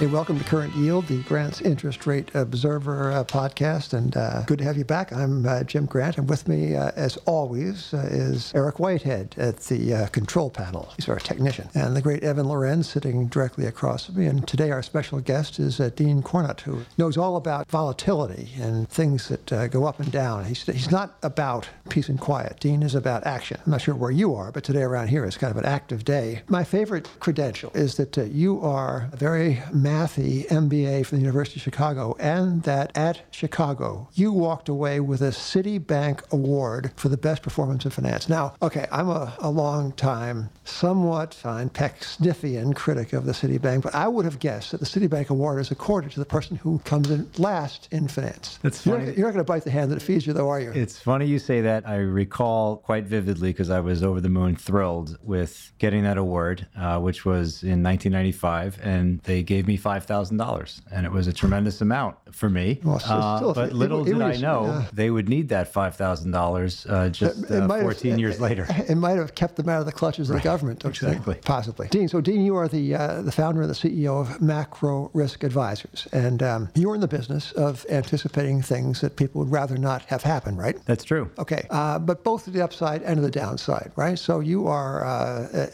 [0.00, 4.56] Hey, welcome to Current Yield, the Grant's Interest Rate Observer uh, podcast, and uh, good
[4.60, 5.12] to have you back.
[5.12, 9.58] I'm uh, Jim Grant, and with me, uh, as always, uh, is Eric Whitehead at
[9.58, 10.90] the uh, control panel.
[10.96, 14.24] He's our technician, and the great Evan Lorenz sitting directly across from me.
[14.24, 19.28] And today, our special guest is Dean Curnutt, who knows all about volatility and things
[19.28, 20.46] that go up and down.
[20.46, 22.58] He's, he's not about peace and quiet.
[22.58, 23.60] Dean is about action.
[23.66, 26.06] I'm not sure where you are, but today around here is kind of an active
[26.06, 26.40] day.
[26.48, 32.14] My favorite credential is that you are very Mathy MBA from the University of Chicago,
[32.20, 37.84] and that at Chicago, you walked away with a Citibank Award for the best performance
[37.84, 38.28] in finance.
[38.28, 43.92] Now, okay, I'm a, a long time, somewhat fine, Pecksniffian critic of the Citibank, but
[43.92, 47.10] I would have guessed that the Citibank Award is accorded to the person who comes
[47.10, 48.60] in last in finance.
[48.62, 49.06] That's funny.
[49.06, 50.70] You're, you're not going to bite the hand that feeds you, though, are you?
[50.70, 51.88] It's funny you say that.
[51.88, 56.68] I recall quite vividly because I was over the moon thrilled with getting that award,
[56.78, 61.26] uh, which was in 1995, and they gave me five thousand dollars, and it was
[61.26, 62.80] a tremendous amount for me.
[62.84, 65.72] Well, uh, but little it, it did was, I know uh, they would need that
[65.72, 68.66] five thousand uh, dollars just uh, fourteen have, years it, later.
[68.88, 70.42] It might have kept them out of the clutches of right.
[70.42, 70.84] the government.
[70.84, 71.88] exactly, possibly.
[71.88, 75.42] Dean, so Dean, you are the uh, the founder and the CEO of Macro Risk
[75.44, 80.02] Advisors, and um, you're in the business of anticipating things that people would rather not
[80.02, 80.76] have happen, right?
[80.84, 81.30] That's true.
[81.38, 84.18] Okay, uh, but both the upside and the downside, right?
[84.18, 85.00] So you are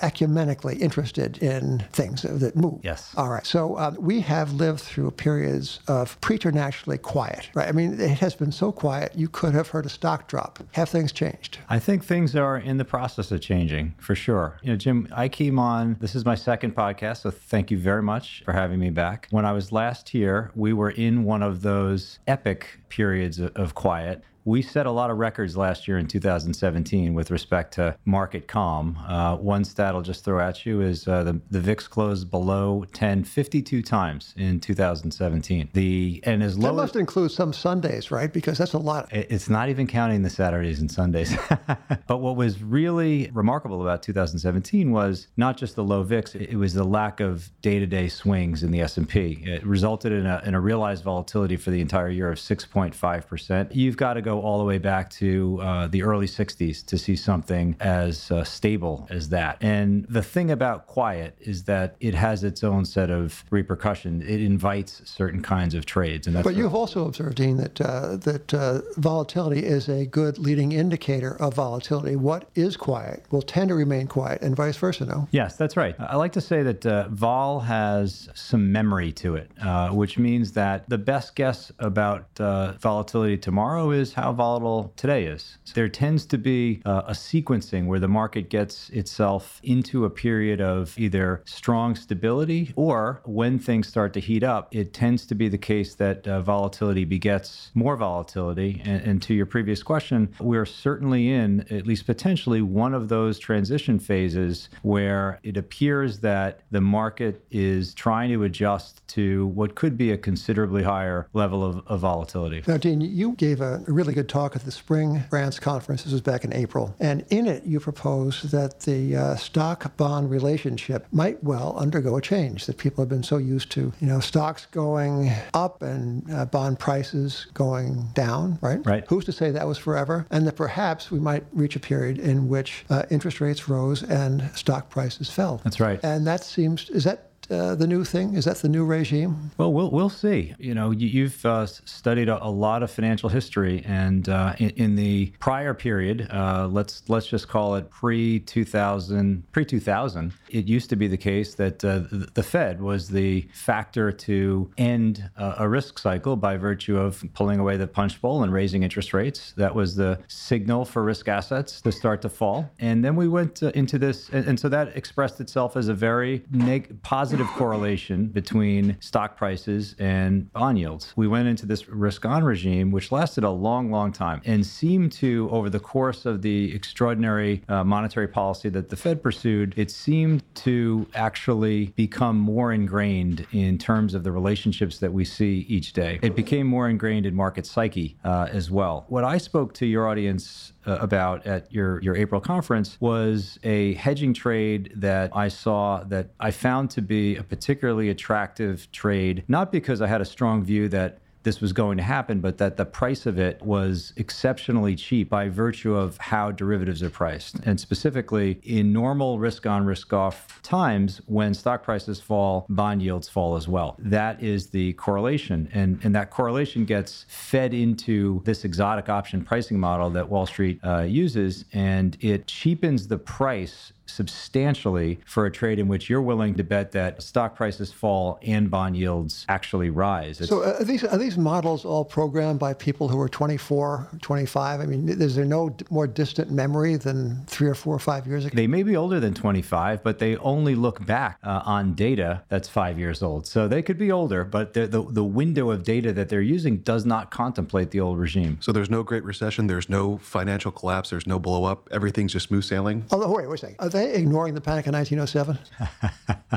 [0.03, 2.81] ecumenically interested in things that move.
[2.83, 3.13] Yes.
[3.17, 3.47] All right.
[3.47, 7.69] So um, we have lived through periods of preternaturally quiet, right?
[7.69, 10.59] I mean, it has been so quiet, you could have heard a stock drop.
[10.73, 11.59] Have things changed?
[11.69, 14.59] I think things are in the process of changing for sure.
[14.63, 18.03] You know, Jim, I came on, this is my second podcast, so thank you very
[18.03, 19.29] much for having me back.
[19.31, 24.23] When I was last here, we were in one of those epic periods of quiet
[24.47, 28.97] we set a lot of records last year in 2017 with respect to market calm.
[29.07, 32.85] Uh, one stat I'll just throw at you is uh, the, the VIX closed below
[32.93, 35.71] 10 52 times in 2017.
[35.73, 38.33] The and as low that must as, include some Sundays, right?
[38.33, 39.09] Because that's a lot.
[39.13, 41.37] It's not even counting the Saturdays and Sundays.
[42.07, 46.73] but what was really remarkable about 2017 was not just the low VIX; it was
[46.73, 49.43] the lack of day-to-day swings in the S&P.
[49.43, 53.75] It resulted in a, in a realized volatility for the entire year of 6.5 percent.
[53.75, 57.17] You've got to go all the way back to uh, the early 60s to see
[57.17, 59.59] something as uh, stable as that.
[59.61, 64.25] And the thing about quiet is that it has its own set of repercussions.
[64.25, 66.27] It invites certain kinds of trades.
[66.27, 70.73] And but you've also observed, Dean, that, uh, that uh, volatility is a good leading
[70.73, 72.17] indicator of volatility.
[72.17, 75.29] What is quiet will tend to remain quiet, and vice versa, no?
[75.31, 75.95] Yes, that's right.
[75.99, 80.53] I like to say that uh, vol has some memory to it, uh, which means
[80.53, 85.57] that the best guess about volatility tomorrow is how how volatile today is.
[85.63, 90.11] So there tends to be uh, a sequencing where the market gets itself into a
[90.11, 95.37] period of either strong stability or when things start to heat up, it tends to
[95.37, 98.83] be the case that uh, volatility begets more volatility.
[98.85, 103.39] And, and to your previous question, we're certainly in, at least potentially, one of those
[103.39, 109.97] transition phases where it appears that the market is trying to adjust to what could
[109.97, 112.65] be a considerably higher level of, of volatility.
[112.67, 116.03] Now, Dean, you gave a really good talk at the Spring Grants Conference.
[116.03, 116.97] This was back in April.
[116.99, 122.23] And in it, you proposed that the uh, stock bond relationship might well undergo a
[122.23, 126.47] change, that people have been so used to, you know, stocks going up and uh,
[126.47, 128.81] bond prices going down, right?
[128.87, 129.05] Right.
[129.07, 130.27] Who's to say that was forever?
[130.31, 134.51] And that perhaps we might reach a period in which uh, interest rates rose and
[134.55, 135.61] stock prices fell.
[135.63, 136.01] That's right.
[136.03, 138.35] And that seems, is that uh, the new thing?
[138.35, 139.51] Is that the new regime?
[139.59, 140.55] Well, we'll we'll see.
[140.59, 144.71] You know, you, have uh, studied a, a, lot of financial history, and uh, in,
[144.71, 149.81] in, the prior period, uh, let's let's just call it pre two thousand, pre two
[149.81, 150.33] thousand.
[150.49, 154.71] It used to be the case that uh, the, the Fed was the factor to
[154.79, 159.13] end a risk cycle by virtue of pulling away the punch bowl and raising interest
[159.13, 159.53] rates.
[159.57, 163.63] That was the signal for risk assets to start to fall, and then we went
[163.63, 168.27] into this, and, and so that expressed itself as a very neg- positive positive correlation
[168.29, 171.13] between stock prices and bond yields.
[171.17, 175.13] We went into this risk on regime, which lasted a long, long time and seemed
[175.13, 179.91] to, over the course of the extraordinary uh, monetary policy that the Fed pursued, it
[179.91, 185.93] seemed to actually become more ingrained in terms of the relationships that we see each
[185.93, 186.19] day.
[186.23, 189.05] It became more ingrained in market psyche uh, as well.
[189.09, 193.95] What I spoke to your audience Uh, about at your, your April conference was a
[193.95, 199.73] hedging trade that I saw that I found to be a particularly attractive trade, not
[199.73, 202.85] because I had a strong view that this was going to happen, but that the
[202.85, 207.55] price of it was exceptionally cheap by virtue of how derivatives are priced.
[207.65, 213.29] And specifically, in normal risk on, risk off times, when stock prices fall, bond yields
[213.29, 213.95] fall as well.
[214.01, 215.71] That is the correlation.
[215.73, 220.81] And, and that correlation gets fed into this exotic option pricing model that Wall Street
[220.83, 226.55] uh, uses, and it cheapens the price substantially for a trade in which you're willing
[226.55, 230.41] to bet that stock prices fall and bond yields actually rise.
[230.41, 234.09] It's so uh, are these are these models all programmed by people who are 24,
[234.23, 234.81] 25?
[234.81, 238.45] I mean, is there no more distant memory than three or four or five years
[238.45, 238.55] ago?
[238.55, 242.69] They may be older than 25, but they only look back uh, on data that's
[242.69, 243.47] five years old.
[243.47, 246.79] So they could be older, but the, the, the window of data that they're using
[246.79, 248.59] does not contemplate the old regime.
[248.61, 251.89] So there's no Great Recession, there's no financial collapse, there's no blow up.
[251.91, 253.05] Everything's just smooth sailing.
[253.11, 253.77] Oh, wait, wait a second.
[253.97, 255.59] They ignoring the panic of 1907?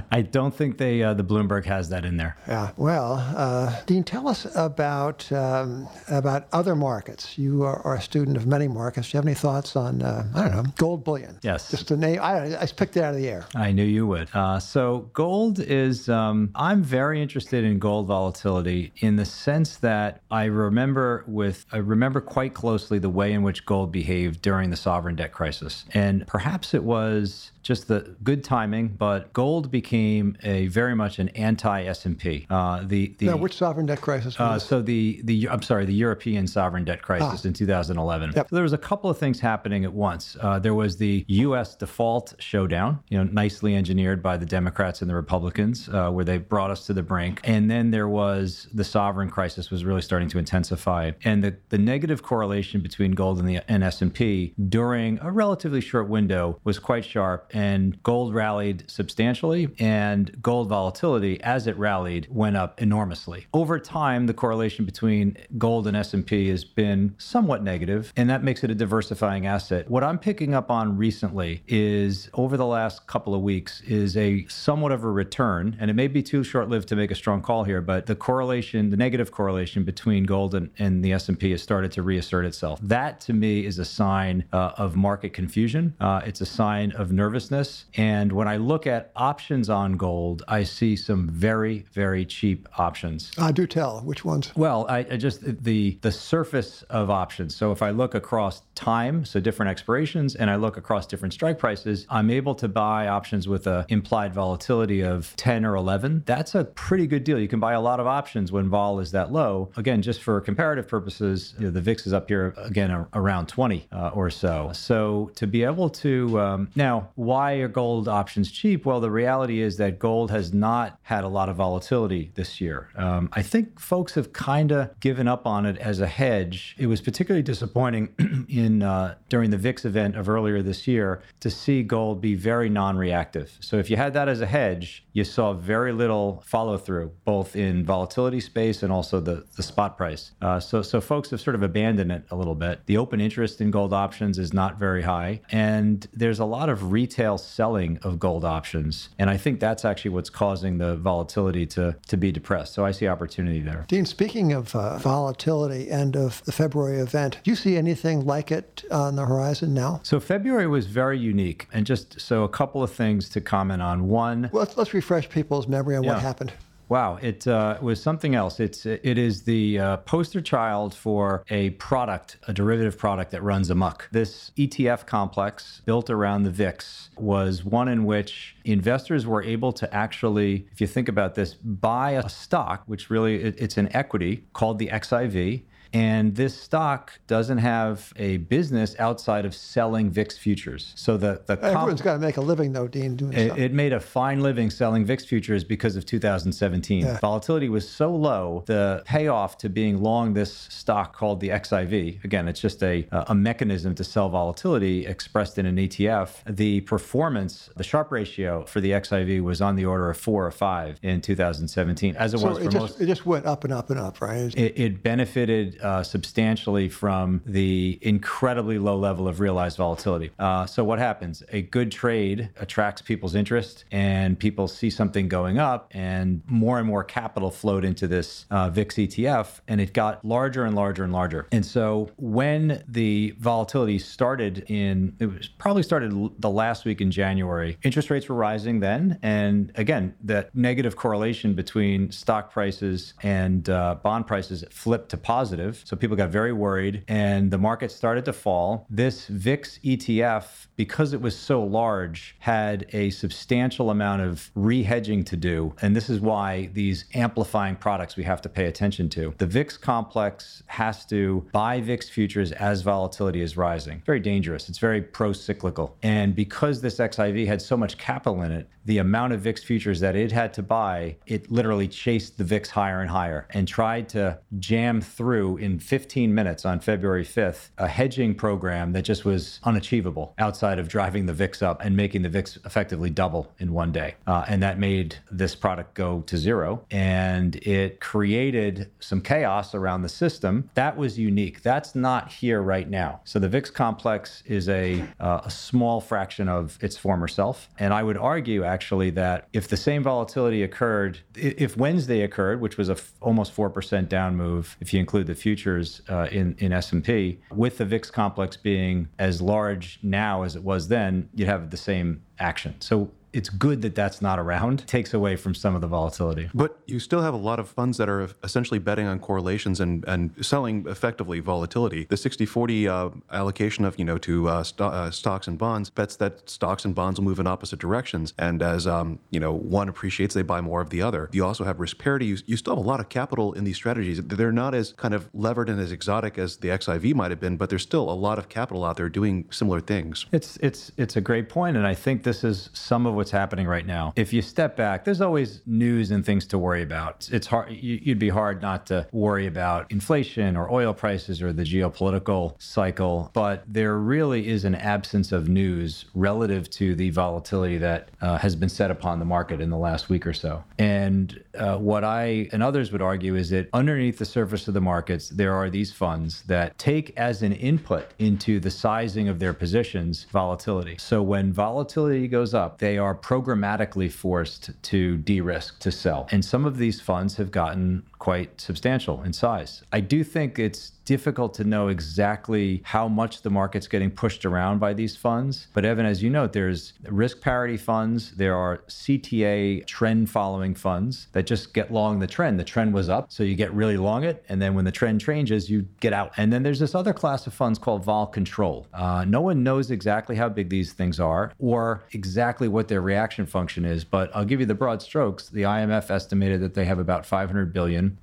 [0.11, 2.35] I don't think they uh, the Bloomberg has that in there.
[2.45, 2.71] Yeah.
[2.75, 7.37] Well, uh, Dean, tell us about um, about other markets.
[7.37, 9.09] You are, are, a student of many markets.
[9.09, 11.39] Do you have any thoughts on uh, I don't know gold bullion?
[11.41, 11.71] Yes.
[11.71, 12.19] Just a name.
[12.21, 13.45] I, I just picked it out of the air.
[13.55, 14.27] I knew you would.
[14.33, 16.09] Uh, so gold is.
[16.09, 21.77] Um, I'm very interested in gold volatility in the sense that I remember with I
[21.77, 26.27] remember quite closely the way in which gold behaved during the sovereign debt crisis, and
[26.27, 31.29] perhaps it was there's just the good timing, but gold became a very much an
[31.29, 32.47] anti S&P.
[32.49, 34.39] Uh, the the now, which sovereign debt crisis?
[34.39, 37.47] Uh, so the the I'm sorry, the European sovereign debt crisis ah.
[37.47, 38.33] in 2011.
[38.35, 38.49] Yep.
[38.49, 40.35] So there was a couple of things happening at once.
[40.41, 41.75] Uh, there was the U.S.
[41.75, 46.39] default showdown, you know, nicely engineered by the Democrats and the Republicans, uh, where they
[46.39, 50.27] brought us to the brink, and then there was the sovereign crisis was really starting
[50.29, 55.31] to intensify, and the the negative correlation between gold and the and S&P during a
[55.31, 57.58] relatively short window was quite sharp and
[58.03, 63.47] gold rallied substantially, and gold volatility, as it rallied, went up enormously.
[63.53, 68.63] Over time, the correlation between gold and S&P has been somewhat negative, and that makes
[68.63, 69.89] it a diversifying asset.
[69.89, 74.45] What I'm picking up on recently is over the last couple of weeks is a
[74.47, 77.63] somewhat of a return, and it may be too short-lived to make a strong call
[77.63, 81.91] here, but the correlation, the negative correlation between gold and, and the S&P has started
[81.93, 82.79] to reassert itself.
[82.81, 85.95] That to me is a sign uh, of market confusion.
[85.99, 87.85] Uh, it's a sign of nervousness nervousness.
[87.95, 93.31] And when I look at options on gold, I see some very, very cheap options.
[93.37, 94.01] I do tell.
[94.01, 94.51] Which ones?
[94.55, 97.55] Well, I, I just the the surface of options.
[97.55, 101.59] So if I look across time, so different expirations, and I look across different strike
[101.59, 106.23] prices, I'm able to buy options with a implied volatility of 10 or 11.
[106.25, 107.39] That's a pretty good deal.
[107.39, 109.71] You can buy a lot of options when vol is that low.
[109.77, 113.87] Again, just for comparative purposes, you know, the VIX is up here again around 20
[113.91, 114.71] uh, or so.
[114.73, 118.87] So to be able to um, now why are gold options cheap?
[118.87, 122.89] Well, the reality is that gold has not had a lot of volatility this year.
[122.95, 126.75] Um, I think folks have kind of given up on it as a hedge.
[126.79, 131.51] It was particularly disappointing in uh, during the VIX event of earlier this year to
[131.51, 133.55] see gold be very non-reactive.
[133.59, 137.55] So if you had that as a hedge, you saw very little follow through, both
[137.55, 140.31] in volatility space and also the, the spot price.
[140.41, 142.81] Uh, so so folks have sort of abandoned it a little bit.
[142.87, 146.91] The open interest in gold options is not very high, and there's a lot of
[146.91, 149.09] retail retail selling of gold options.
[149.19, 152.73] And I think that's actually what's causing the volatility to, to be depressed.
[152.73, 153.85] So I see opportunity there.
[153.89, 158.51] Dean, speaking of uh, volatility and of the February event, do you see anything like
[158.51, 159.99] it on the horizon now?
[160.03, 161.67] So February was very unique.
[161.73, 164.07] And just so a couple of things to comment on.
[164.07, 166.13] One, well, let's, let's refresh people's memory on yeah.
[166.13, 166.53] what happened.
[166.89, 168.59] Wow, it uh, was something else.
[168.59, 173.69] It's it is the uh, poster child for a product, a derivative product that runs
[173.69, 174.09] amok.
[174.11, 179.93] This ETF complex built around the VIX was one in which investors were able to
[179.93, 184.45] actually, if you think about this, buy a stock, which really it, it's an equity
[184.53, 185.61] called the XIV
[185.93, 190.93] and this stock doesn't have a business outside of selling VIX futures.
[190.95, 193.15] So the, the everyone's got to make a living though, Dean.
[193.15, 197.05] Doing it, it, made a fine living selling VIX futures because of 2017.
[197.05, 197.19] Yeah.
[197.19, 202.23] Volatility was so low, the payoff to being long this stock called the XIV.
[202.23, 206.55] Again, it's just a a mechanism to sell volatility expressed in an ETF.
[206.55, 210.51] The performance, the Sharpe ratio for the XIV was on the order of four or
[210.51, 213.01] five in 2017, as it so was for it just, most.
[213.01, 214.53] It just went up and up and up, right?
[214.55, 220.31] It, it benefited uh, substantially from the incredibly low level of realized volatility.
[220.39, 221.43] Uh, so, what happens?
[221.51, 226.87] A good trade attracts people's interest, and people see something going up, and more and
[226.87, 231.13] more capital flowed into this uh, VIX ETF, and it got larger and larger and
[231.13, 231.47] larger.
[231.51, 237.11] And so, when the volatility started in, it was probably started the last week in
[237.11, 239.19] January, interest rates were rising then.
[239.21, 245.68] And again, that negative correlation between stock prices and uh, bond prices flipped to positive.
[245.85, 248.85] So people got very worried and the market started to fall.
[248.89, 255.37] This VIX ETF, because it was so large, had a substantial amount of rehedging to
[255.37, 255.73] do.
[255.81, 259.33] And this is why these amplifying products we have to pay attention to.
[259.37, 264.01] The VIX complex has to buy VIX futures as volatility is rising.
[264.05, 264.69] Very dangerous.
[264.69, 265.97] It's very pro cyclical.
[266.03, 269.99] And because this XIV had so much capital in it, the amount of VIX futures
[269.99, 274.09] that it had to buy, it literally chased the VIX higher and higher and tried
[274.09, 279.59] to jam through in 15 minutes on February 5th a hedging program that just was
[279.63, 283.91] unachievable outside of driving the VIX up and making the VIX effectively double in one
[283.91, 284.15] day.
[284.27, 286.85] Uh, and that made this product go to zero.
[286.91, 290.69] And it created some chaos around the system.
[290.73, 291.61] That was unique.
[291.61, 293.21] That's not here right now.
[293.23, 297.69] So the VIX complex is a, uh, a small fraction of its former self.
[297.77, 302.77] And I would argue, actually, that if the same volatility occurred, if Wednesday occurred, which
[302.77, 306.71] was a f- almost 4% down move, if you include the futures uh, in, in
[306.71, 311.71] S&P, with the VIX complex being as large now as it was then, you'd have
[311.71, 312.75] the same action.
[312.79, 314.81] So it's good that that's not around.
[314.81, 316.49] It takes away from some of the volatility.
[316.53, 320.03] But you still have a lot of funds that are essentially betting on correlations and,
[320.07, 322.05] and selling effectively volatility.
[322.05, 326.15] The 60-40 uh, allocation of you know to uh, st- uh, stocks and bonds bets
[326.17, 329.89] that stocks and bonds will move in opposite directions, and as um, you know one
[329.89, 331.29] appreciates, they buy more of the other.
[331.31, 332.25] You also have risk parity.
[332.25, 334.21] You, you still have a lot of capital in these strategies.
[334.21, 337.57] They're not as kind of levered and as exotic as the XIV might have been,
[337.57, 340.25] but there's still a lot of capital out there doing similar things.
[340.31, 343.67] It's it's it's a great point, and I think this is some of what's happening
[343.67, 344.13] right now.
[344.15, 347.29] If you step back, there's always news and things to worry about.
[347.31, 351.63] It's hard, you'd be hard not to worry about inflation or oil prices or the
[351.63, 358.09] geopolitical cycle, but there really is an absence of news relative to the volatility that
[358.21, 360.63] uh, has been set upon the market in the last week or so.
[360.77, 364.81] And uh, what I and others would argue is that underneath the surface of the
[364.81, 369.53] markets, there are these funds that take as an input into the sizing of their
[369.53, 370.95] positions volatility.
[370.97, 376.27] So when volatility goes up, they are programmed programmatically forced to de risk, to sell.
[376.31, 379.81] And some of these funds have gotten quite substantial in size.
[379.91, 384.77] I do think it's difficult to know exactly how much the market's getting pushed around
[384.77, 385.65] by these funds.
[385.73, 391.25] But Evan, as you note, there's risk parity funds, there are CTA trend following funds
[391.31, 392.59] that just get long the trend.
[392.59, 395.19] The trend was up, so you get really long it, and then when the trend
[395.19, 396.31] changes, you get out.
[396.37, 398.85] And then there's this other class of funds called vol control.
[398.93, 403.47] Uh, no one knows exactly how big these things are or exactly what their reaction
[403.47, 405.49] function is, but I'll give you the broad strokes.
[405.49, 407.73] The IMF estimated that they have about 500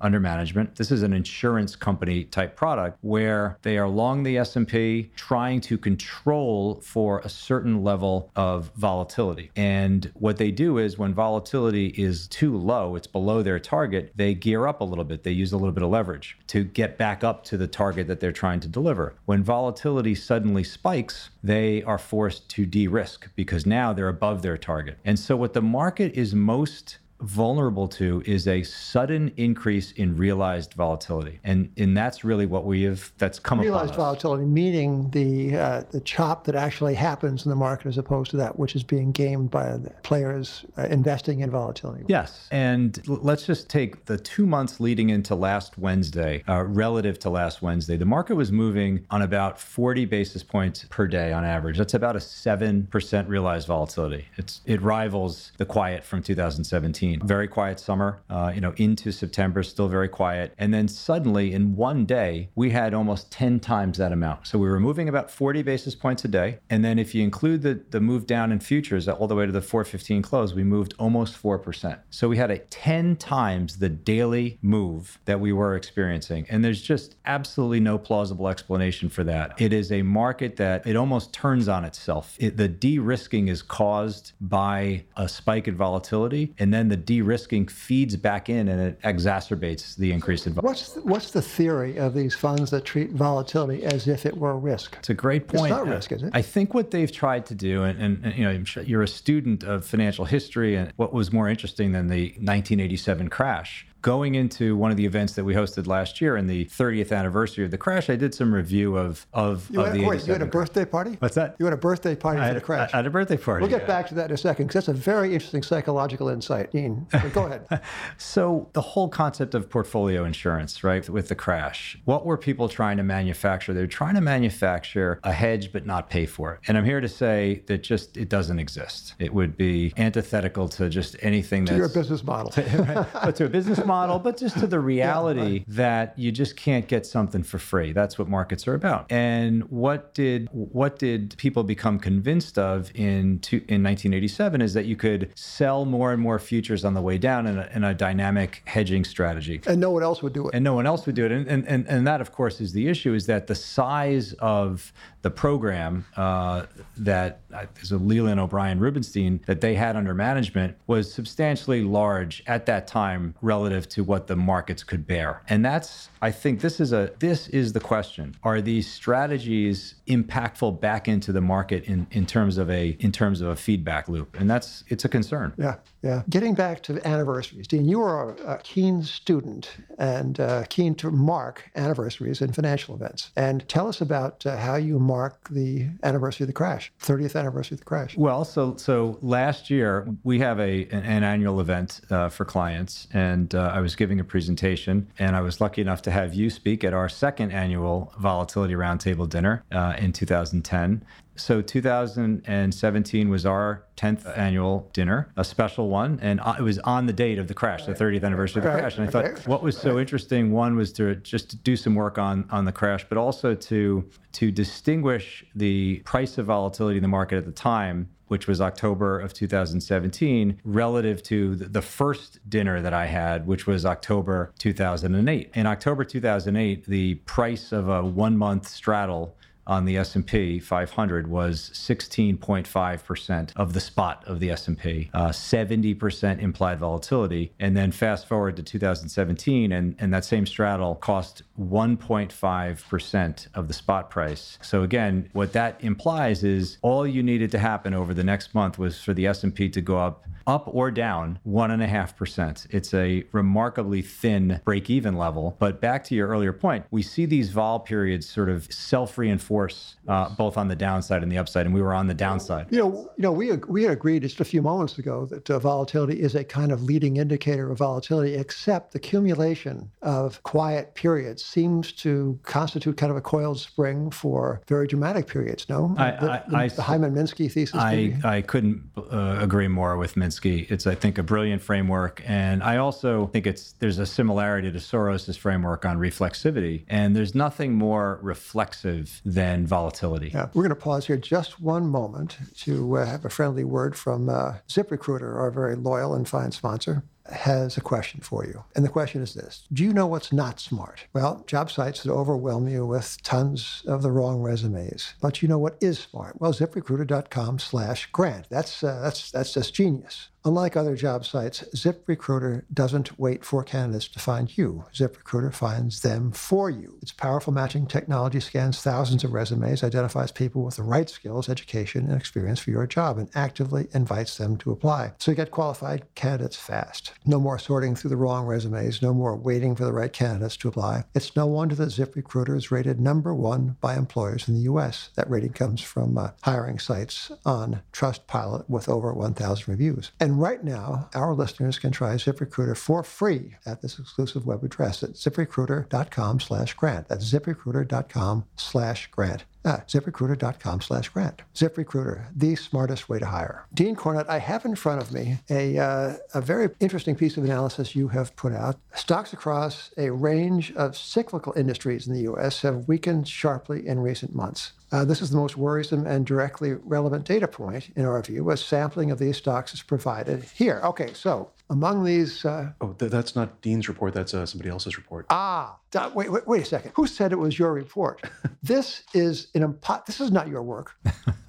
[0.01, 0.75] under management.
[0.75, 5.77] This is an insurance company type product where they are long the S&P trying to
[5.77, 9.51] control for a certain level of volatility.
[9.55, 14.33] And what they do is when volatility is too low, it's below their target, they
[14.33, 15.23] gear up a little bit.
[15.23, 18.19] They use a little bit of leverage to get back up to the target that
[18.19, 19.15] they're trying to deliver.
[19.25, 24.97] When volatility suddenly spikes, they are forced to de-risk because now they're above their target.
[25.05, 30.73] And so what the market is most vulnerable to is a sudden increase in realized
[30.73, 33.63] volatility, and and that's really what we have that's come up.
[33.63, 38.31] realized volatility, meaning the uh, the chop that actually happens in the market as opposed
[38.31, 42.03] to that which is being gamed by the players uh, investing in volatility.
[42.07, 47.17] Yes, and l- let's just take the two months leading into last Wednesday, uh, relative
[47.19, 51.43] to last Wednesday, the market was moving on about 40 basis points per day on
[51.43, 51.77] average.
[51.77, 54.27] That's about a seven percent realized volatility.
[54.37, 57.06] It's it rivals the quiet from 2017.
[57.15, 60.53] Very quiet summer, uh, you know, into September, still very quiet.
[60.57, 64.47] And then suddenly in one day, we had almost 10 times that amount.
[64.47, 66.59] So we were moving about 40 basis points a day.
[66.69, 69.51] And then if you include the, the move down in futures all the way to
[69.51, 71.99] the 415 close, we moved almost 4%.
[72.09, 76.45] So we had a 10 times the daily move that we were experiencing.
[76.49, 79.59] And there's just absolutely no plausible explanation for that.
[79.61, 82.35] It is a market that it almost turns on itself.
[82.39, 86.53] It, the de risking is caused by a spike in volatility.
[86.57, 90.79] And then the the de-risking feeds back in and it exacerbates the increase in volatility.
[90.79, 94.57] What's the, what's the theory of these funds that treat volatility as if it were
[94.57, 94.95] risk?
[94.99, 95.71] It's a great point.
[95.71, 96.31] It's not risk, is it?
[96.33, 99.63] I think what they've tried to do, and, and, and you know, you're a student
[99.63, 104.89] of financial history, and what was more interesting than the 1987 crash going into one
[104.89, 108.09] of the events that we hosted last year in the 30th anniversary of the crash,
[108.09, 110.49] I did some review of of, You of had, the wait, you had a 87
[110.49, 111.17] birthday party?
[111.19, 111.57] What's that?
[111.59, 112.93] You had a birthday party I for the crash.
[112.93, 113.63] I had a birthday party.
[113.63, 113.87] we'll get yeah.
[113.87, 116.71] back to that in a second because that's a very interesting psychological insight.
[116.71, 117.67] Dean, go ahead.
[118.17, 122.97] So, the whole concept of portfolio insurance, right, with the crash, what were people trying
[122.97, 123.73] to manufacture?
[123.73, 126.61] They were trying to manufacture a hedge but not pay for it.
[126.67, 129.15] And I'm here to say that just it doesn't exist.
[129.19, 132.51] It would be antithetical to just anything to that's your business model.
[133.13, 137.05] but to a business model, but just to the reality that you just can't get
[137.05, 137.93] something for free.
[137.93, 139.11] That's what markets are about.
[139.11, 144.85] And what did what did people become convinced of in two, in 1987 is that
[144.85, 147.93] you could sell more and more futures on the way down in a, in a
[147.93, 150.55] dynamic hedging strategy and no one else would do it.
[150.55, 151.31] and no one else would do it.
[151.31, 154.91] And, and, and, and that, of course, is the issue is that the size of
[155.21, 160.77] the program uh, that uh, is a Leland O'Brien Rubinstein that they had under management
[160.87, 165.41] was substantially large at that time relative to what the markets could bear.
[165.49, 170.79] And that's, I think, this is a this is the question: Are these strategies impactful
[170.79, 174.39] back into the market in, in terms of a in terms of a feedback loop?
[174.39, 175.53] And that's it's a concern.
[175.57, 176.23] Yeah, yeah.
[176.29, 181.11] Getting back to anniversaries, Dean, you are a, a keen student and uh, keen to
[181.11, 183.31] mark anniversaries in financial events.
[183.35, 187.75] And tell us about uh, how you mark the anniversary of the crash, 30th anniversary
[187.75, 188.17] of the crash.
[188.17, 193.07] Well, so so last year we have a an, an annual event uh, for clients,
[193.13, 196.49] and uh, I was giving a presentation, and I was lucky enough to have you
[196.49, 201.03] speak at our second annual volatility roundtable dinner uh, in 2010.
[201.35, 207.05] So 2017 was our 10th annual dinner, a special one, and uh, it was on
[207.05, 208.97] the date of the crash, the 30th anniversary of the crash.
[208.97, 212.17] And I thought what was so interesting one was to just to do some work
[212.17, 217.07] on on the crash, but also to to distinguish the price of volatility in the
[217.07, 222.93] market at the time which was October of 2017, relative to the first dinner that
[222.93, 225.51] I had, which was October 2008.
[225.53, 229.35] In October 2008, the price of a one-month straddle
[229.67, 236.79] on the S&P 500 was 16.5% of the spot of the S&P, uh, 70% implied
[236.79, 237.51] volatility.
[237.59, 243.73] And then fast forward to 2017, and, and that same straddle cost 1.5% of the
[243.73, 244.57] spot price.
[244.61, 248.79] So again, what that implies is all you needed to happen over the next month
[248.79, 252.65] was for the S&P to go up up or down one and a half percent.
[252.69, 255.55] It's a remarkably thin break even level.
[255.59, 259.97] But back to your earlier point, we see these vol periods sort of self reinforce
[260.07, 261.65] uh, both on the downside and the upside.
[261.65, 262.67] And we were on the downside.
[262.71, 265.59] You know, you know, we we had agreed just a few moments ago that uh,
[265.59, 268.35] volatility is a kind of leading indicator of volatility.
[268.35, 274.61] Except the accumulation of quiet periods seems to constitute kind of a coiled spring for
[274.67, 275.67] very dramatic periods.
[275.67, 277.75] No, I- the, I- the, I- the Hyman Minsky thesis.
[277.75, 278.15] I, maybe?
[278.23, 280.36] I couldn't uh, agree more with Minsky.
[280.45, 282.21] It's, I think, a brilliant framework.
[282.25, 286.83] And I also think it's there's a similarity to Soros's framework on reflexivity.
[286.87, 290.31] And there's nothing more reflexive than volatility.
[290.33, 293.95] Yeah, we're going to pause here just one moment to uh, have a friendly word
[293.95, 297.03] from uh, ZipRecruiter, our very loyal and fine sponsor.
[297.31, 298.63] Has a question for you.
[298.75, 301.05] And the question is this Do you know what's not smart?
[301.13, 305.13] Well, job sites that overwhelm you with tons of the wrong resumes.
[305.21, 306.39] But you know what is smart?
[306.39, 308.47] Well, ziprecruiter.com slash grant.
[308.49, 310.29] That's, uh, that's, that's just genius.
[310.47, 314.85] Unlike other job sites, ZipRecruiter doesn't wait for candidates to find you.
[314.93, 316.97] ZipRecruiter finds them for you.
[317.01, 322.05] Its powerful matching technology scans thousands of resumes, identifies people with the right skills, education,
[322.05, 325.11] and experience for your job, and actively invites them to apply.
[325.17, 327.11] So you get qualified candidates fast.
[327.25, 330.69] No more sorting through the wrong resumes, no more waiting for the right candidates to
[330.69, 331.03] apply.
[331.13, 335.09] It's no wonder that ZipRecruiter is rated number one by employers in the U.S.
[335.15, 340.11] That rating comes from uh, hiring sites on Trustpilot with over 1,000 reviews.
[340.21, 345.03] And right now, our listeners can try ZipRecruiter for free at this exclusive web address
[345.03, 347.07] at ziprecruiter.com slash grant.
[347.07, 349.45] That's ziprecruiter.com slash grant.
[349.69, 351.41] Ah, ziprecruiter.com slash grant.
[351.53, 353.65] ZipRecruiter, the smartest way to hire.
[353.73, 357.43] Dean Curnutt, I have in front of me a, uh, a very interesting piece of
[357.43, 358.77] analysis you have put out.
[358.95, 362.61] Stocks across a range of cyclical industries in the U.S.
[362.61, 364.71] have weakened sharply in recent months.
[364.89, 368.55] Uh, this is the most worrisome and directly relevant data point, in our view, A
[368.55, 370.79] sampling of these stocks is provided here.
[370.81, 374.13] Okay, so among these, uh, Oh, th- that's not Dean's report.
[374.13, 375.25] That's uh, somebody else's report.
[375.29, 375.75] ah,
[376.13, 376.91] wait, wait, wait a second.
[376.95, 378.21] Who said it was your report?
[378.63, 380.95] this is an impo- This is not your work.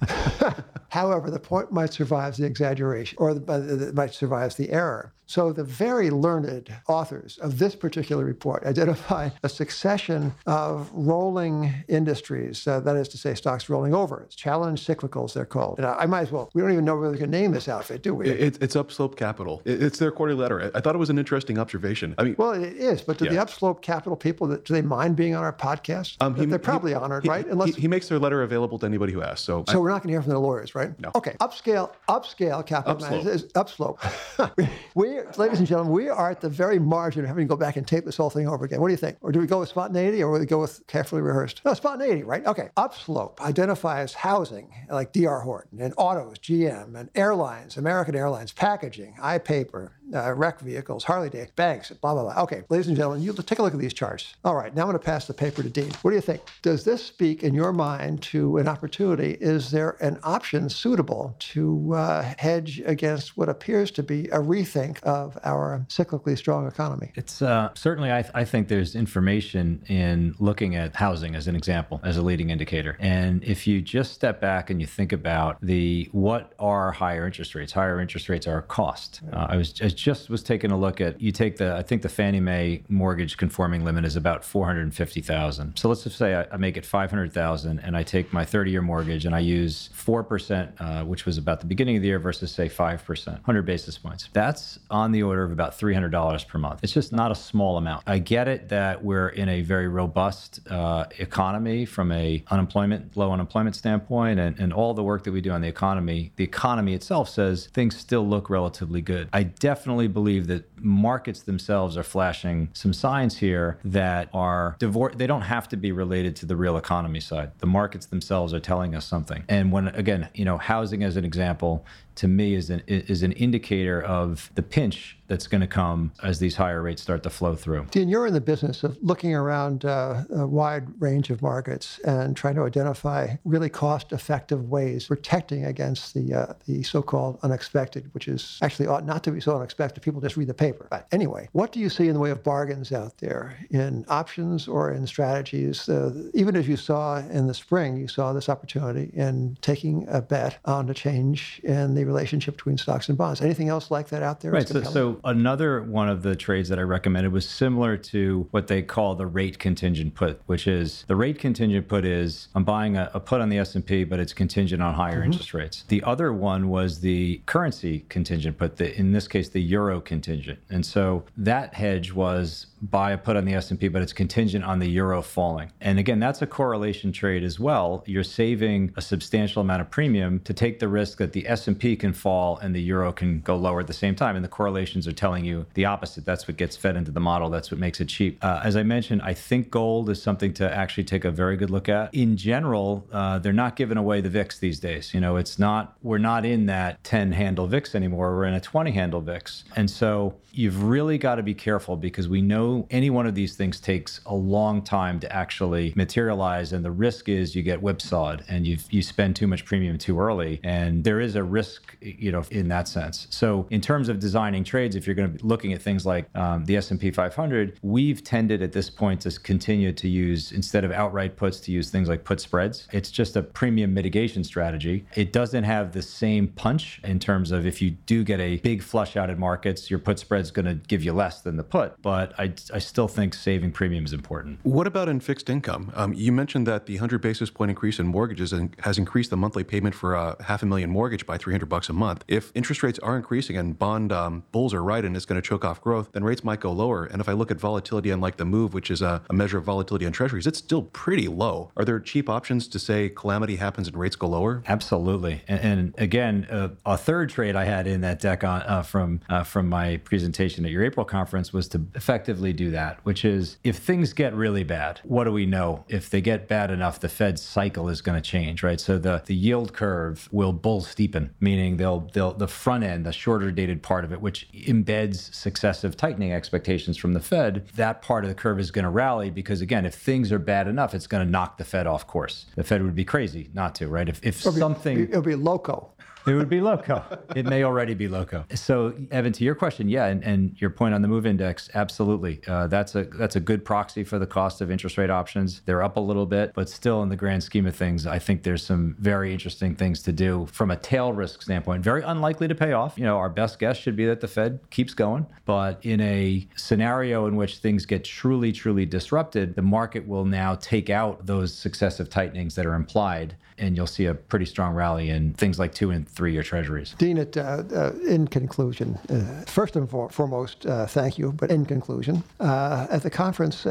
[0.89, 5.13] However, the point might survive the exaggeration or the, might survive the error.
[5.29, 12.65] So the very learned authors of this particular report identify a succession of rolling industries,
[12.65, 14.23] uh, that is to say, stocks rolling over.
[14.23, 15.77] It's challenge cyclicals, they're called.
[15.77, 18.01] And I, might as well, we don't even know whether we can name this outfit,
[18.01, 18.27] do we?
[18.27, 19.61] It, it's Upslope Capital.
[19.65, 20.71] it's their quarterly letter.
[20.73, 22.15] I thought it was an interesting observation.
[22.17, 23.33] I mean, well, it is, but do yeah.
[23.33, 26.17] the Upslope Capital people, do they mind being on our podcast?
[26.19, 27.45] Um, he, they're probably he, honored, he, right?
[27.45, 29.41] Unless he, makes their letter available to anybody who asks.
[29.41, 30.97] So, so I, we're not going to hear from their lawyers, right?
[30.99, 31.11] No.
[31.15, 31.35] Okay.
[31.39, 33.25] Upscale, upscale capital upslope.
[33.25, 33.99] is upslope.
[34.95, 37.77] we, ladies and gentlemen, we are at the very margin of having to go back
[37.77, 38.79] and tape this whole thing over again.
[38.81, 39.17] What do you think?
[39.21, 41.61] Or do we go with spontaneity or do we go with carefully rehearsed?
[41.65, 42.45] No, spontaneity, right?
[42.45, 42.69] Okay.
[42.77, 49.91] Upslope identifies housing like DR Horton and autos, GM, and airlines, American Airlines, packaging, iPaper,
[50.13, 52.43] uh, wreck vehicles, Harley Davidson, banks, blah, blah, blah.
[52.43, 54.35] Okay, ladies and gentlemen, you take a look at these charts.
[54.43, 55.91] All right, now I'm going to pass the paper to Dean.
[56.01, 56.41] What do you think?
[56.61, 59.37] Does this speak in your mind to an opportunity?
[59.39, 65.01] Is there an option suitable to uh, hedge against what appears to be a rethink
[65.03, 67.11] of our cyclically strong economy?
[67.15, 71.55] It's uh, certainly, I, th- I think there's information in looking at housing as an
[71.55, 72.97] example, as a leading indicator.
[72.99, 77.55] And if you just step back and you think about the what are higher interest
[77.55, 77.71] rates?
[77.71, 79.21] Higher interest rates are a cost.
[79.31, 82.01] Uh, I was I just was taking a look at you take the I think
[82.01, 85.77] the Fannie Mae mortgage conforming limit is about four hundred and fifty thousand.
[85.77, 88.45] So let's just say I, I make it five hundred thousand, and I take my
[88.45, 92.01] thirty year mortgage and I use four percent, uh, which was about the beginning of
[92.01, 94.29] the year, versus say five percent, hundred basis points.
[94.31, 96.79] That's on the order of about three hundred dollars per month.
[96.83, 98.03] It's just not a small amount.
[98.07, 103.31] I get it that we're in a very robust uh, economy from a unemployment low
[103.31, 106.31] unemployment standpoint, and, and all the work that we do on the economy.
[106.35, 109.27] The economy itself says things still look relatively good.
[109.33, 115.17] I definitely definitely believe that markets themselves are flashing some signs here that are divorced.
[115.17, 117.53] They don't have to be related to the real economy side.
[117.57, 119.43] The markets themselves are telling us something.
[119.49, 121.83] And when, again, you know, housing as an example,
[122.15, 126.39] to me is an is an indicator of the pinch that's going to come as
[126.39, 127.85] these higher rates start to flow through.
[127.91, 132.35] Dean, you're in the business of looking around uh, a wide range of markets and
[132.35, 138.59] trying to identify really cost-effective ways protecting against the uh, the so-called unexpected, which is
[138.61, 140.01] actually ought not to be so unexpected.
[140.01, 140.87] People just read the paper.
[140.89, 144.67] But anyway, what do you see in the way of bargains out there in options
[144.67, 145.87] or in strategies?
[145.87, 150.21] Uh, even as you saw in the spring, you saw this opportunity in taking a
[150.21, 153.41] bet on a change in the relationship between stocks and bonds.
[153.41, 154.51] Anything else like that out there?
[154.51, 154.67] Right.
[154.67, 158.81] So, so, another one of the trades that I recommended was similar to what they
[158.81, 163.11] call the rate contingent put, which is the rate contingent put is I'm buying a,
[163.13, 165.25] a put on the S&P, but it's contingent on higher mm-hmm.
[165.25, 165.83] interest rates.
[165.87, 170.59] The other one was the currency contingent put, the, in this case, the euro contingent.
[170.69, 174.79] And so that hedge was buy a put on the S&P, but it's contingent on
[174.79, 175.71] the euro falling.
[175.81, 178.03] And again, that's a correlation trade as well.
[178.05, 182.13] You're saving a substantial amount of premium to take the risk that the S&P can
[182.13, 184.35] fall and the euro can go lower at the same time.
[184.35, 186.23] And the correlations are telling you the opposite.
[186.23, 187.49] That's what gets fed into the model.
[187.49, 188.43] That's what makes it cheap.
[188.43, 191.69] Uh, as I mentioned, I think gold is something to actually take a very good
[191.69, 192.13] look at.
[192.13, 195.13] In general, uh, they're not giving away the VIX these days.
[195.13, 198.35] You know, it's not, we're not in that 10 handle VIX anymore.
[198.35, 199.63] We're in a 20 handle VIX.
[199.75, 203.55] And so you've really got to be careful because we know any one of these
[203.55, 206.73] things takes a long time to actually materialize.
[206.73, 210.19] And the risk is you get whipsawed and you you spend too much premium too
[210.19, 210.59] early.
[210.63, 213.27] And there is a risk, you know, in that sense.
[213.29, 216.25] So in terms of designing trades, if you're going to be looking at things like
[216.35, 220.91] um, the S&P 500, we've tended at this point to continue to use, instead of
[220.91, 222.87] outright puts, to use things like put spreads.
[222.91, 225.05] It's just a premium mitigation strategy.
[225.15, 228.81] It doesn't have the same punch in terms of if you do get a big
[228.81, 231.63] flush out in markets, your put spread spread's going to give you less than the
[231.63, 234.59] put, but I, I still think saving premium is important.
[234.61, 235.91] What about in fixed income?
[235.95, 239.63] Um, you mentioned that the 100 basis point increase in mortgages has increased the monthly
[239.63, 242.23] payment for a half a million mortgage by 300 bucks a month.
[242.27, 245.47] If interest rates are increasing and bond um, bulls are right and it's going to
[245.47, 247.05] choke off growth, then rates might go lower.
[247.05, 249.63] And if I look at volatility unlike the move, which is a, a measure of
[249.63, 251.71] volatility on treasuries, it's still pretty low.
[251.77, 254.63] Are there cheap options to say calamity happens and rates go lower?
[254.67, 255.41] Absolutely.
[255.47, 259.21] And, and again, uh, a third trade I had in that deck on, uh, from
[259.29, 263.25] uh, from my presentation presentation at your April conference was to effectively do that, which
[263.25, 265.83] is if things get really bad, what do we know?
[265.87, 268.79] If they get bad enough, the Fed cycle is going to change, right?
[268.79, 273.11] So the, the yield curve will bull steepen, meaning they'll they'll the front end, the
[273.11, 278.23] shorter dated part of it, which embeds successive tightening expectations from the Fed, that part
[278.23, 281.07] of the curve is going to rally because again, if things are bad enough, it's
[281.07, 282.45] going to knock the Fed off course.
[282.55, 284.07] The Fed would be crazy not to, right?
[284.07, 285.91] If if it'll something be, it'll be loco.
[286.27, 287.03] It would be loco.
[287.35, 288.45] It may already be loco.
[288.53, 292.41] So, Evan, to your question, yeah, and, and your point on the move index, absolutely.
[292.47, 295.61] Uh, that's a that's a good proxy for the cost of interest rate options.
[295.65, 298.43] They're up a little bit, but still, in the grand scheme of things, I think
[298.43, 301.83] there's some very interesting things to do from a tail risk standpoint.
[301.83, 302.97] Very unlikely to pay off.
[302.97, 306.47] You know, our best guess should be that the Fed keeps going, but in a
[306.55, 311.53] scenario in which things get truly, truly disrupted, the market will now take out those
[311.53, 315.73] successive tightenings that are implied, and you'll see a pretty strong rally in things like
[315.73, 316.95] two and three year treasuries.
[316.97, 321.31] Dean, it, uh, uh, in conclusion, uh, first and for, foremost, uh, thank you.
[321.31, 323.65] But in conclusion, uh, at the conference,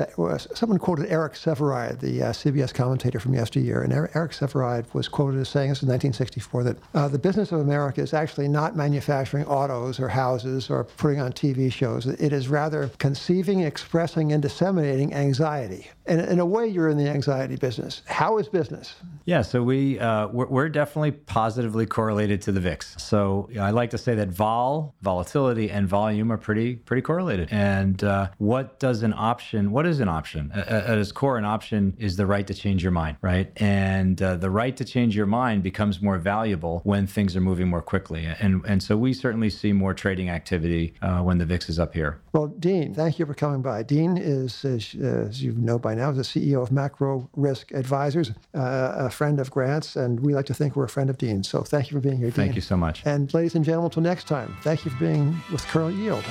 [0.55, 5.48] someone quoted Eric Sevareid, the CBS commentator from yesteryear, and Eric Sevareid was quoted as
[5.48, 10.09] saying, this is 1964, that the business of America is actually not manufacturing autos or
[10.09, 12.07] houses or putting on TV shows.
[12.07, 15.90] It is rather conceiving, expressing, and disseminating anxiety.
[16.09, 18.03] And in a way, you're in the anxiety business.
[18.07, 18.94] How is business?
[19.27, 23.03] Yeah, so we uh, we're, we're, definitely positively correlated to the VIX.
[23.03, 27.03] So you know, I like to say that vol, volatility, and volume are pretty pretty
[27.03, 27.49] correlated.
[27.51, 29.71] And uh, what does an option?
[29.71, 30.51] What is an option?
[30.53, 33.53] At, its core, an option is the right to change your mind, right?
[33.57, 37.68] And uh, the right to change your mind becomes more valuable when things are moving
[37.68, 38.25] more quickly.
[38.25, 41.92] And and so we certainly see more trading activity uh, when the VIX is up
[41.92, 42.21] here.
[42.33, 43.83] Well, Dean, thank you for coming by.
[43.83, 48.30] Dean is, as, as you know by now, is the CEO of Macro Risk Advisors,
[48.54, 51.48] uh, a friend of Grant's, and we like to think we're a friend of Dean's.
[51.48, 52.46] So thank you for being here, Dean.
[52.46, 53.02] Thank you so much.
[53.04, 56.24] And ladies and gentlemen, until next time, thank you for being with Current Yield.